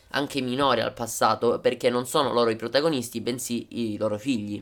anche 0.09 0.41
minore 0.41 0.81
al 0.81 0.93
passato 0.93 1.59
perché 1.59 1.89
non 1.89 2.05
sono 2.05 2.31
loro 2.31 2.50
i 2.50 2.55
protagonisti, 2.55 3.21
bensì 3.21 3.67
i 3.71 3.97
loro 3.97 4.17
figli. 4.17 4.62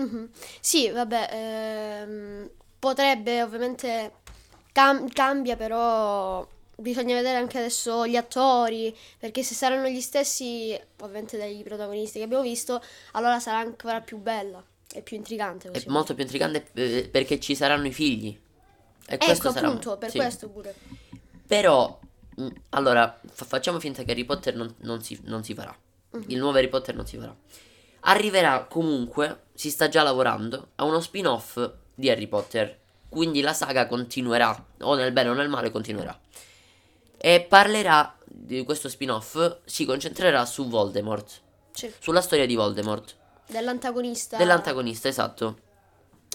Mhm. 0.00 0.30
Sì, 0.60 0.88
vabbè, 0.90 1.28
ehm, 1.30 2.50
potrebbe 2.78 3.42
ovviamente 3.42 4.12
cam- 4.72 5.08
cambia, 5.12 5.56
però 5.56 6.46
bisogna 6.76 7.14
vedere 7.14 7.36
anche 7.36 7.58
adesso 7.58 8.06
gli 8.06 8.16
attori, 8.16 8.96
perché 9.18 9.42
se 9.42 9.54
saranno 9.54 9.88
gli 9.88 10.00
stessi, 10.00 10.78
ovviamente 11.00 11.36
dei 11.36 11.62
protagonisti 11.62 12.18
che 12.18 12.24
abbiamo 12.24 12.42
visto, 12.42 12.82
allora 13.12 13.38
sarà 13.40 13.58
ancora 13.58 14.00
più 14.00 14.16
bella 14.18 14.64
e 14.92 15.02
più 15.02 15.16
intrigante. 15.16 15.70
È 15.70 15.82
molto 15.88 16.14
più 16.14 16.22
intrigante 16.24 16.66
eh, 16.74 17.08
perché 17.10 17.38
ci 17.38 17.54
saranno 17.54 17.86
i 17.86 17.92
figli. 17.92 18.28
E 19.06 19.16
dire. 19.16 19.24
questo 19.24 19.48
Ecco, 19.48 19.54
sarà 19.54 19.66
appunto, 19.68 19.98
per 19.98 20.10
sì. 20.10 20.16
questo 20.18 20.48
pure. 20.48 20.74
Però, 21.46 21.98
mh, 22.36 22.48
allora, 22.70 23.20
fa- 23.32 23.44
facciamo 23.44 23.80
finta 23.80 24.02
che 24.04 24.12
Harry 24.12 24.24
Potter 24.24 24.54
non, 24.54 24.72
non 24.78 25.02
si, 25.02 25.18
non 25.24 25.42
si 25.44 25.54
farà. 25.54 25.76
Mhm. 26.12 26.24
Il 26.28 26.38
nuovo 26.38 26.58
Harry 26.58 26.68
Potter 26.68 26.94
non 26.94 27.06
si 27.06 27.16
farà. 27.18 27.34
Arriverà 28.00 28.64
comunque, 28.64 29.42
si 29.60 29.68
sta 29.68 29.88
già 29.88 30.02
lavorando, 30.02 30.68
a 30.76 30.84
uno 30.84 31.00
spin-off 31.02 31.70
di 31.94 32.08
Harry 32.08 32.26
Potter. 32.28 32.78
Quindi 33.10 33.42
la 33.42 33.52
saga 33.52 33.86
continuerà, 33.86 34.66
o 34.80 34.94
nel 34.94 35.12
bene 35.12 35.28
o 35.28 35.34
nel 35.34 35.50
male 35.50 35.70
continuerà. 35.70 36.18
E 37.18 37.44
parlerà 37.46 38.16
di 38.24 38.64
questo 38.64 38.88
spin-off, 38.88 39.58
si 39.66 39.84
concentrerà 39.84 40.46
su 40.46 40.66
Voldemort, 40.66 41.42
Sì, 41.72 41.92
sulla 41.98 42.22
storia 42.22 42.46
di 42.46 42.54
Voldemort. 42.54 43.14
dell'antagonista. 43.48 44.38
Dell'antagonista, 44.38 45.08
esatto. 45.08 45.58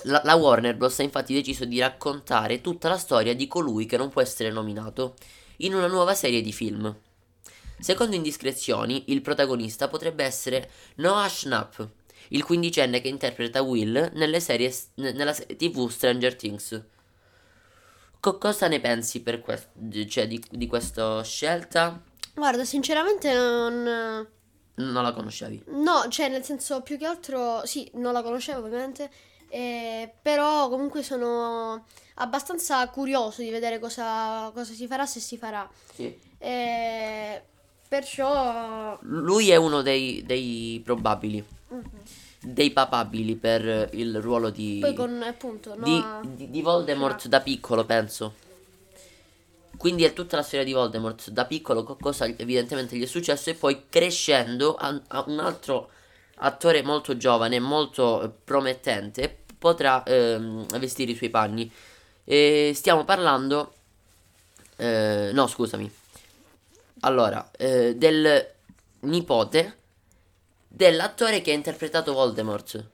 La, 0.03 0.21
la 0.23 0.35
Warner 0.35 0.75
Bros. 0.77 0.99
ha 0.99 1.01
infatti 1.03 1.33
deciso 1.33 1.65
di 1.65 1.79
raccontare 1.79 2.61
tutta 2.61 2.89
la 2.89 2.97
storia 2.99 3.33
di 3.33 3.47
colui 3.47 3.87
che 3.87 3.97
non 3.97 4.09
può 4.09 4.21
essere 4.21 4.51
nominato 4.51 5.15
in 5.57 5.73
una 5.73 5.87
nuova 5.87 6.13
serie 6.13 6.41
di 6.41 6.53
film. 6.53 6.95
Secondo 7.79 8.15
indiscrezioni, 8.15 9.05
il 9.07 9.21
protagonista 9.21 9.87
potrebbe 9.87 10.23
essere 10.23 10.69
Noah 10.97 11.27
Schnapp, 11.27 11.81
il 12.29 12.43
quindicenne 12.43 13.01
che 13.01 13.07
interpreta 13.07 13.61
Will 13.61 14.11
nelle 14.13 14.39
serie, 14.39 14.73
nella 14.95 15.33
serie 15.33 15.55
TV 15.55 15.89
Stranger 15.89 16.35
Things. 16.35 16.83
Co- 18.19 18.37
cosa 18.37 18.67
ne 18.67 18.79
pensi 18.79 19.21
per 19.21 19.41
quest- 19.41 19.69
cioè, 20.07 20.27
di, 20.27 20.43
di 20.49 20.67
questa 20.67 21.23
scelta? 21.23 22.01
Guarda, 22.33 22.65
sinceramente 22.65 23.33
non... 23.33 24.27
Non 24.77 25.03
la 25.03 25.13
conoscevi. 25.13 25.63
No, 25.67 26.07
cioè 26.09 26.27
nel 26.27 26.43
senso 26.43 26.81
più 26.81 26.97
che 26.97 27.05
altro, 27.05 27.65
sì, 27.65 27.89
non 27.93 28.11
la 28.11 28.21
conoscevo 28.21 28.65
ovviamente, 28.65 29.09
eh, 29.47 30.11
però 30.21 30.67
comunque 30.67 31.01
sono 31.01 31.85
abbastanza 32.15 32.87
curioso 32.89 33.41
di 33.41 33.51
vedere 33.51 33.79
cosa, 33.79 34.51
cosa 34.53 34.73
si 34.73 34.85
farà, 34.85 35.05
se 35.05 35.21
si 35.21 35.37
farà. 35.37 35.69
Sì. 35.93 36.13
Eh, 36.37 37.41
perciò... 37.87 38.97
Lui 39.03 39.49
è 39.49 39.55
uno 39.55 39.81
dei, 39.81 40.23
dei 40.25 40.81
probabili. 40.83 41.45
Mhm. 41.69 41.83
dei 42.41 42.71
papabili 42.71 43.35
per 43.35 43.89
il 43.93 44.21
ruolo 44.21 44.49
di, 44.49 44.79
Poi 44.81 44.93
con 44.93 45.21
appunto, 45.23 45.75
di, 45.77 45.99
no, 45.99 46.21
di- 46.35 46.49
di 46.49 46.61
Voldemort 46.61 47.27
da 47.27 47.41
piccolo, 47.41 47.85
penso. 47.85 48.43
Quindi 49.77 50.03
è 50.03 50.13
tutta 50.13 50.37
la 50.37 50.43
storia 50.43 50.65
di 50.65 50.73
Voldemort 50.73 51.29
da 51.29 51.45
piccolo, 51.45 51.83
co- 51.83 51.97
cosa 51.99 52.25
evidentemente 52.25 52.95
gli 52.95 53.03
è 53.03 53.07
successo, 53.07 53.49
e 53.49 53.55
poi 53.55 53.85
crescendo 53.89 54.75
a, 54.75 54.99
a 55.07 55.23
un 55.27 55.39
altro 55.39 55.89
attore 56.35 56.81
molto 56.81 57.17
giovane, 57.17 57.59
molto 57.59 58.37
promettente, 58.43 59.43
potrà 59.57 60.03
ehm, 60.03 60.65
vestire 60.79 61.11
i 61.11 61.15
suoi 61.15 61.29
panni. 61.29 61.71
E 62.23 62.71
stiamo 62.73 63.05
parlando. 63.05 63.73
eh, 64.77 65.31
no, 65.33 65.47
scusami. 65.47 65.91
Allora, 67.01 67.51
eh, 67.57 67.95
del 67.95 68.53
nipote 69.01 69.77
dell'attore 70.75 71.41
che 71.41 71.51
ha 71.51 71.55
interpretato 71.55 72.11
Voldemort. 72.11 72.85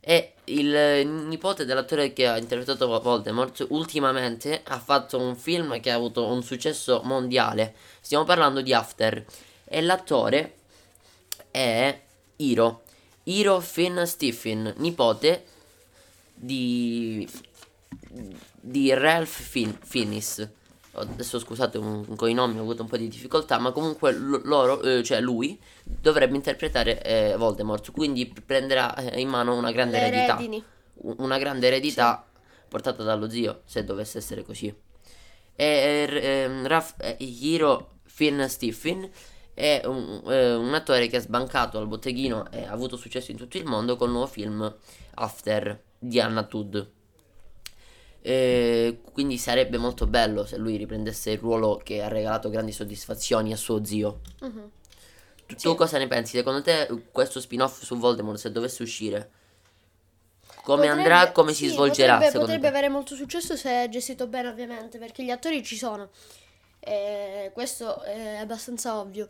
E 0.00 0.34
il 0.44 1.06
nipote 1.06 1.64
dell'attore 1.64 2.12
che 2.12 2.26
ha 2.26 2.36
interpretato 2.38 2.86
Vo- 2.86 3.00
Voldemort 3.00 3.64
ultimamente 3.70 4.60
ha 4.62 4.78
fatto 4.78 5.18
un 5.18 5.34
film 5.34 5.80
che 5.80 5.90
ha 5.90 5.94
avuto 5.94 6.26
un 6.26 6.42
successo 6.42 7.00
mondiale. 7.04 7.74
Stiamo 8.00 8.24
parlando 8.24 8.60
di 8.60 8.72
After. 8.72 9.24
E 9.64 9.80
l'attore 9.80 10.54
è 11.50 12.00
Hiro. 12.36 12.82
Hiro 13.24 13.60
Finn 13.60 14.02
Stephen, 14.02 14.74
nipote 14.76 15.44
di 16.34 17.26
di 18.60 18.92
Ralph 18.92 19.28
Fin- 19.28 19.78
Fiennes. 19.82 20.48
Adesso 20.98 21.38
scusate 21.38 21.78
un, 21.78 22.16
con 22.16 22.28
i 22.28 22.34
nomi 22.34 22.58
ho 22.58 22.62
avuto 22.62 22.82
un 22.82 22.88
po' 22.88 22.96
di 22.96 23.08
difficoltà, 23.08 23.58
ma 23.58 23.72
comunque 23.72 24.12
lo- 24.12 24.40
loro, 24.44 24.80
eh, 24.82 25.02
cioè 25.02 25.20
lui, 25.20 25.60
dovrebbe 25.84 26.36
interpretare 26.36 27.02
eh, 27.02 27.36
Voldemort, 27.36 27.90
quindi 27.92 28.26
prenderà 28.26 28.94
eh, 28.94 29.20
in 29.20 29.28
mano 29.28 29.54
una 29.54 29.72
grande 29.72 29.98
le 29.98 30.06
eredità, 30.06 30.36
redini. 30.36 30.64
una 31.18 31.38
grande 31.38 31.66
eredità 31.66 32.26
portata 32.68 33.02
dallo 33.02 33.28
zio, 33.28 33.62
se 33.64 33.84
dovesse 33.84 34.18
essere 34.18 34.42
così. 34.42 34.74
E 35.54 36.06
ehm, 36.10 36.66
Raf- 36.66 37.00
eh, 37.02 37.16
Hiro 37.18 37.98
Finn 38.04 38.42
Stephen 38.44 39.08
è 39.54 39.82
un, 39.86 40.22
eh, 40.26 40.54
un 40.54 40.74
attore 40.74 41.06
che 41.08 41.16
ha 41.16 41.20
sbancato 41.20 41.78
al 41.78 41.86
botteghino 41.86 42.50
e 42.50 42.64
ha 42.64 42.70
avuto 42.70 42.96
successo 42.96 43.30
in 43.30 43.36
tutto 43.38 43.56
il 43.56 43.64
mondo 43.64 43.96
con 43.96 44.08
il 44.08 44.12
nuovo 44.14 44.28
film 44.28 44.74
After 45.14 45.82
di 45.98 46.20
Anna 46.20 46.42
Tudd. 46.42 46.76
E 48.26 49.02
quindi 49.12 49.38
sarebbe 49.38 49.78
molto 49.78 50.08
bello 50.08 50.44
se 50.44 50.56
lui 50.56 50.76
riprendesse 50.76 51.30
il 51.30 51.38
ruolo 51.38 51.76
che 51.76 52.02
ha 52.02 52.08
regalato 52.08 52.50
grandi 52.50 52.72
soddisfazioni 52.72 53.52
a 53.52 53.56
suo 53.56 53.84
zio. 53.84 54.20
Mhm. 54.40 54.70
Tu, 55.46 55.56
Sì. 55.56 55.74
cosa 55.76 55.96
ne 55.98 56.08
pensi? 56.08 56.36
Secondo 56.36 56.60
te 56.60 56.88
questo 57.12 57.38
spin-off 57.40 57.82
su 57.84 57.96
Voldemort, 57.96 58.36
se 58.36 58.50
dovesse 58.50 58.82
uscire, 58.82 59.30
come 60.64 60.88
Potrebbe- 60.88 60.90
andrà? 61.12 61.30
Come 61.30 61.52
si 61.52 61.66
sì, 61.66 61.72
svolgerà? 61.72 62.14
Potrebbe, 62.14 62.38
potrebbe 62.40 62.66
avere 62.66 62.88
molto 62.88 63.14
successo 63.14 63.54
se 63.54 63.84
è 63.84 63.88
gestito 63.88 64.26
bene, 64.26 64.48
ovviamente, 64.48 64.98
perché 64.98 65.22
gli 65.22 65.30
attori 65.30 65.62
ci 65.62 65.76
sono. 65.76 66.08
E 66.80 67.50
questo 67.54 68.02
è 68.02 68.38
abbastanza 68.38 68.98
ovvio. 68.98 69.28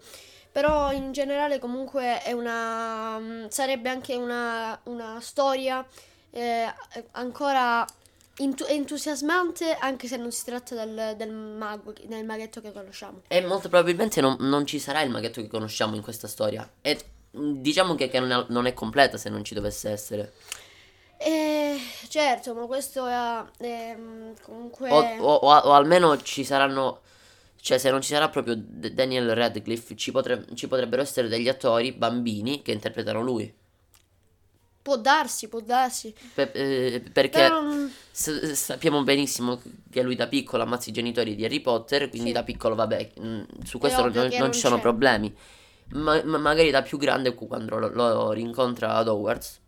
Però 0.51 0.91
in 0.91 1.13
generale 1.13 1.59
comunque 1.59 2.23
è 2.23 2.33
una... 2.33 3.19
mm, 3.19 3.47
sarebbe 3.49 3.91
anche 3.91 4.15
una, 4.15 4.79
una 4.85 5.21
storia 5.21 5.87
eh, 6.31 6.65
ancora 7.11 7.85
intu- 8.39 8.69
entusiasmante 8.69 9.75
anche 9.75 10.07
se 10.09 10.17
non 10.17 10.31
si 10.33 10.45
tratta 10.45 10.75
del, 10.85 11.15
del 11.17 11.33
mago, 11.33 11.93
del 12.05 12.25
maghetto 12.25 12.61
che 12.61 12.73
conosciamo. 12.73 13.23
E 13.29 13.41
molto 13.45 13.69
probabilmente 13.69 14.21
non, 14.21 14.37
non 14.41 14.67
ci 14.67 14.79
sarà 14.79 15.03
il 15.03 15.11
maghetto 15.11 15.41
che 15.41 15.49
conosciamo 15.49 15.95
in 15.97 16.03
questa 16.03 16.29
storia. 16.29 16.69
E 16.81 16.99
mh, 17.33 17.53
diciamo 17.61 17.95
che, 17.95 18.09
che 18.09 18.21
non, 18.21 18.31
è, 18.31 18.45
non 18.49 18.67
è 18.67 18.75
completa 18.75 19.17
se 19.17 19.29
non 19.31 19.45
ci 19.45 19.55
dovesse 19.55 19.91
essere. 19.91 20.33
E 21.19 21.79
certo, 22.09 22.55
ma 22.55 22.67
questo 22.67 23.07
è, 23.07 23.43
è, 23.59 23.97
mm, 23.97 24.33
comunque... 24.43 24.91
O, 24.91 24.99
o- 25.01 25.35
o- 25.35 25.57
o 25.57 25.73
almeno 25.73 26.21
ci 26.21 26.45
saranno. 26.45 27.01
Cioè, 27.59 27.79
se 27.79 27.91
non 27.91 28.01
ci 28.01 28.13
sarà 28.13 28.29
proprio 28.29 28.55
Daniel 28.57 29.35
Radcliffe, 29.35 29.97
ci, 29.97 30.13
potre- 30.13 30.45
ci 30.55 30.69
potrebbero 30.69 31.03
essere 31.03 31.27
degli 31.27 31.49
attori 31.49 31.91
bambini 31.93 32.63
che 32.63 32.71
interpretano 32.71 33.23
lui. 33.23 33.53
Può 34.87 34.97
darsi, 34.99 35.49
può 35.49 35.59
darsi. 35.59 36.15
Pe- 36.33 36.53
eh, 36.53 37.01
perché 37.13 37.41
Però... 37.41 37.61
mm, 37.61 37.87
s- 38.13 38.53
sappiamo 38.53 39.03
benissimo 39.03 39.61
che 39.91 40.01
lui 40.01 40.15
da 40.15 40.29
piccolo 40.29 40.63
ammazza 40.63 40.91
i 40.91 40.93
genitori 40.93 41.35
di 41.35 41.45
Harry 41.45 41.59
Potter, 41.59 42.09
quindi 42.09 42.29
Sì. 42.29 42.35
da 42.35 42.45
piccolo, 42.45 42.77
vabbè, 42.77 43.11
mh, 43.19 43.43
su 43.65 43.79
questo 43.81 44.03
non, 44.03 44.13
non- 44.13 44.31
non 44.39 44.53
ci 44.53 44.61
sono 44.61 44.77
c'è. 44.77 44.83
problemi. 44.83 45.35
Ma, 45.89 46.23
ma 46.23 46.39
magari 46.39 46.71
da 46.71 46.83
più 46.83 46.99
grande, 46.99 47.35
quando 47.35 47.79
lo, 47.79 47.89
lo 47.89 48.31
rincontra 48.31 48.95
ad 48.95 49.09
Hogwarts. 49.09 49.59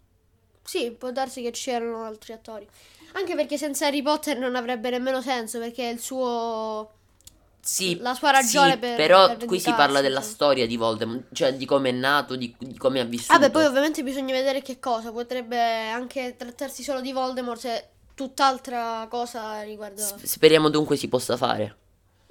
Sì, 0.62 0.92
può 0.92 1.10
darsi 1.10 1.42
che 1.42 1.50
c'erano 1.50 2.04
altri 2.04 2.32
attori. 2.32 2.68
Anche 3.14 3.34
perché 3.34 3.58
senza 3.58 3.88
Harry 3.88 4.02
Potter 4.02 4.38
non 4.38 4.54
avrebbe 4.54 4.88
nemmeno 4.90 5.20
senso, 5.20 5.58
perché 5.58 5.82
il 5.84 5.98
suo... 5.98 6.92
Sì, 7.70 7.98
La 8.00 8.14
sua 8.14 8.30
ragione 8.30 8.72
sì, 8.72 8.78
per- 8.78 8.96
però 8.96 9.36
per 9.36 9.44
qui 9.44 9.60
si 9.60 9.70
parla 9.74 10.00
della 10.00 10.16
insomma. 10.20 10.34
storia 10.34 10.66
di 10.66 10.78
Voldemort, 10.78 11.24
cioè 11.34 11.52
di 11.52 11.66
come 11.66 11.90
è 11.90 11.92
nato, 11.92 12.34
di, 12.34 12.54
di 12.58 12.78
come 12.78 12.98
ha 13.00 13.04
vissuto. 13.04 13.34
Vabbè, 13.38 13.50
poi 13.50 13.66
ovviamente 13.66 14.02
bisogna 14.02 14.32
vedere 14.32 14.62
che 14.62 14.78
cosa. 14.80 15.12
Potrebbe 15.12 15.90
anche 15.90 16.34
trattarsi 16.38 16.82
solo 16.82 17.02
di 17.02 17.12
Voldemort 17.12 17.60
se 17.60 17.88
tutt'altra 18.14 19.06
cosa 19.10 19.60
riguarda... 19.60 20.00
S- 20.02 20.14
speriamo 20.22 20.70
dunque 20.70 20.96
si 20.96 21.08
possa 21.08 21.36
fare. 21.36 21.76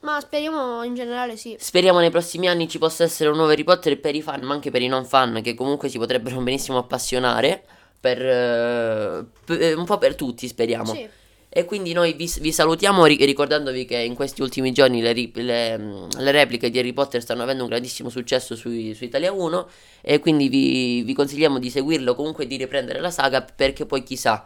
Ma 0.02 0.20
speriamo 0.20 0.82
in 0.82 0.96
generale 0.96 1.38
sì. 1.38 1.56
Speriamo 1.60 2.00
nei 2.00 2.10
prossimi 2.10 2.48
anni 2.48 2.68
ci 2.68 2.80
possa 2.80 3.04
essere 3.04 3.30
un 3.30 3.36
nuovo 3.36 3.52
Harry 3.52 3.64
Potter 3.64 4.00
per 4.00 4.16
i 4.16 4.24
fan, 4.24 4.42
ma 4.42 4.56
anche 4.56 4.72
per 4.72 4.82
i 4.82 4.88
non 4.88 5.06
fan, 5.06 5.42
che 5.44 5.54
comunque 5.54 5.88
si 5.88 6.00
potrebbero 6.00 6.40
benissimo 6.40 6.80
appassionare. 6.80 7.64
Per, 8.00 8.20
eh, 8.26 9.26
per- 9.46 9.78
un 9.78 9.86
po' 9.86 10.00
per 10.00 10.16
tutti, 10.16 10.48
speriamo. 10.48 10.94
Sì. 10.94 11.08
E 11.50 11.66
quindi 11.66 11.94
noi 11.94 12.14
vi, 12.14 12.32
vi 12.42 12.52
salutiamo 12.52 13.06
ri- 13.06 13.24
ricordandovi 13.24 13.86
che 13.86 13.98
in 13.98 14.16
questi 14.16 14.42
ultimi 14.42 14.72
giorni 14.74 15.02
le, 15.02 15.14
le, 15.14 15.78
le 15.78 16.32
repliche 16.32 16.70
di 16.70 16.78
Harry 16.78 16.94
Potter 16.94 17.22
stanno 17.22 17.44
avendo 17.44 17.64
un 17.64 17.70
grandissimo 17.70 18.10
successo 18.10 18.56
sui- 18.56 18.94
su 18.94 19.06
Italia 19.06 19.32
1 19.32 19.70
e 20.02 20.20
quindi 20.20 20.50
vi, 20.50 21.04
vi 21.04 21.14
consigliamo 21.14 21.58
di 21.58 21.70
seguirlo, 21.70 22.16
comunque 22.16 22.48
di 22.48 22.58
riprendere 22.58 23.00
la 23.00 23.12
saga 23.12 23.42
perché 23.42 23.86
poi 23.86 24.04
chissà 24.04 24.46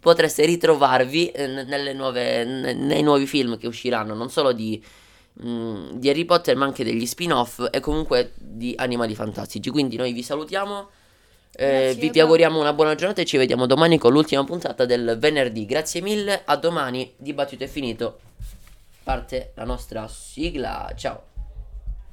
potreste 0.00 0.44
ritrovarvi 0.44 1.30
eh, 1.30 1.92
nuove, 1.94 2.44
nei 2.44 3.02
nuovi 3.02 3.26
film 3.26 3.58
che 3.58 3.66
usciranno, 3.66 4.14
non 4.14 4.30
solo 4.30 4.52
di, 4.52 4.82
mm, 5.44 5.92
di 5.94 6.08
Harry 6.08 6.24
Potter 6.24 6.56
ma 6.56 6.64
anche 6.64 6.84
degli 6.84 7.06
spin-off 7.06 7.66
e 7.70 7.80
comunque 7.80 8.32
di 8.36 8.74
Animali 8.76 9.14
Fantastici. 9.14 9.70
Quindi 9.70 9.96
noi 9.96 10.12
vi 10.12 10.22
salutiamo. 10.22 10.88
Eh, 11.52 11.94
vi, 11.98 12.10
vi 12.10 12.20
auguriamo 12.20 12.60
una 12.60 12.72
buona 12.72 12.94
giornata 12.94 13.20
e 13.20 13.24
ci 13.24 13.36
vediamo 13.36 13.66
domani 13.66 13.98
con 13.98 14.12
l'ultima 14.12 14.44
puntata 14.44 14.84
del 14.84 15.16
venerdì. 15.18 15.66
Grazie 15.66 16.00
mille, 16.00 16.42
a 16.44 16.56
domani, 16.56 17.12
dibattito 17.16 17.64
è 17.64 17.68
finito. 17.68 18.20
Parte 19.02 19.52
la 19.54 19.64
nostra 19.64 20.06
sigla. 20.08 20.92
Ciao. 20.94 21.27